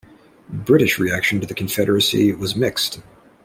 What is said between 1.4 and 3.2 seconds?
the Confederacy was mixed.